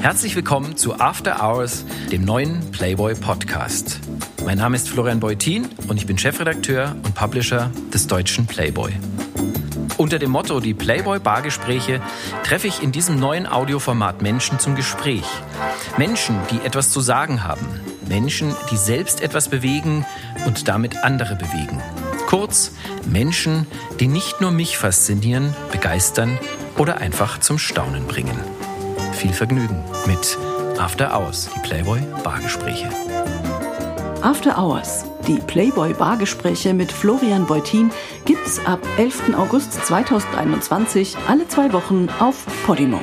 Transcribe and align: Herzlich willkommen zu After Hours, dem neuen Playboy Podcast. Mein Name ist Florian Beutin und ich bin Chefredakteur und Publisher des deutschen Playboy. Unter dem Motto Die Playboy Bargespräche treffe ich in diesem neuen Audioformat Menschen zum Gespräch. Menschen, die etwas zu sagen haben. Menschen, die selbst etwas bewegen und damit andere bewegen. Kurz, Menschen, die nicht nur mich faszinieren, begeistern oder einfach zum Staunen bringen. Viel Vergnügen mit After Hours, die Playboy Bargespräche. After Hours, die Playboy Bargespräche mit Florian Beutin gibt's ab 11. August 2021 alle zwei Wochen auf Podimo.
Herzlich 0.00 0.36
willkommen 0.36 0.76
zu 0.76 1.00
After 1.00 1.42
Hours, 1.42 1.84
dem 2.12 2.24
neuen 2.24 2.70
Playboy 2.70 3.14
Podcast. 3.16 3.98
Mein 4.44 4.58
Name 4.58 4.76
ist 4.76 4.88
Florian 4.88 5.18
Beutin 5.18 5.68
und 5.88 5.96
ich 5.96 6.06
bin 6.06 6.16
Chefredakteur 6.16 6.94
und 7.02 7.14
Publisher 7.16 7.70
des 7.92 8.06
deutschen 8.06 8.46
Playboy. 8.46 8.92
Unter 9.96 10.20
dem 10.20 10.30
Motto 10.30 10.60
Die 10.60 10.72
Playboy 10.72 11.18
Bargespräche 11.18 12.00
treffe 12.44 12.68
ich 12.68 12.80
in 12.80 12.92
diesem 12.92 13.18
neuen 13.18 13.48
Audioformat 13.48 14.22
Menschen 14.22 14.60
zum 14.60 14.76
Gespräch. 14.76 15.26
Menschen, 15.96 16.38
die 16.52 16.64
etwas 16.64 16.90
zu 16.90 17.00
sagen 17.00 17.42
haben. 17.42 17.66
Menschen, 18.08 18.54
die 18.70 18.76
selbst 18.76 19.20
etwas 19.20 19.48
bewegen 19.48 20.06
und 20.46 20.68
damit 20.68 21.02
andere 21.02 21.34
bewegen. 21.34 21.82
Kurz, 22.28 22.72
Menschen, 23.04 23.66
die 23.98 24.06
nicht 24.06 24.40
nur 24.40 24.52
mich 24.52 24.78
faszinieren, 24.78 25.54
begeistern 25.72 26.38
oder 26.76 26.98
einfach 26.98 27.40
zum 27.40 27.58
Staunen 27.58 28.06
bringen. 28.06 28.38
Viel 29.12 29.32
Vergnügen 29.32 29.82
mit 30.06 30.38
After 30.78 31.12
Hours, 31.12 31.50
die 31.54 31.60
Playboy 31.60 32.00
Bargespräche. 32.22 32.88
After 34.22 34.56
Hours, 34.56 35.04
die 35.26 35.38
Playboy 35.38 35.92
Bargespräche 35.94 36.72
mit 36.74 36.92
Florian 36.92 37.46
Beutin 37.46 37.90
gibt's 38.24 38.64
ab 38.64 38.80
11. 38.96 39.34
August 39.36 39.72
2021 39.86 41.16
alle 41.26 41.46
zwei 41.48 41.72
Wochen 41.72 42.08
auf 42.18 42.46
Podimo. 42.64 43.00